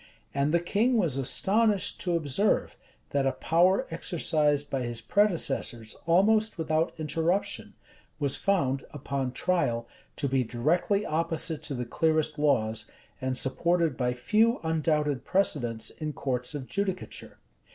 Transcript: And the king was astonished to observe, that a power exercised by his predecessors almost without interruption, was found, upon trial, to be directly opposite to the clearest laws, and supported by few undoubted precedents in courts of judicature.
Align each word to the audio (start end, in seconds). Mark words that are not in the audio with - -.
And 0.33 0.51
the 0.51 0.59
king 0.59 0.97
was 0.97 1.15
astonished 1.15 2.01
to 2.01 2.15
observe, 2.15 2.75
that 3.11 3.27
a 3.27 3.33
power 3.33 3.85
exercised 3.91 4.71
by 4.71 4.81
his 4.81 4.99
predecessors 4.99 5.95
almost 6.07 6.57
without 6.57 6.91
interruption, 6.97 7.75
was 8.17 8.35
found, 8.35 8.83
upon 8.89 9.31
trial, 9.31 9.87
to 10.15 10.27
be 10.27 10.43
directly 10.43 11.05
opposite 11.05 11.61
to 11.65 11.75
the 11.75 11.85
clearest 11.85 12.39
laws, 12.39 12.89
and 13.21 13.37
supported 13.37 13.95
by 13.95 14.15
few 14.15 14.59
undoubted 14.63 15.23
precedents 15.23 15.91
in 15.91 16.13
courts 16.13 16.55
of 16.55 16.65
judicature. 16.65 17.37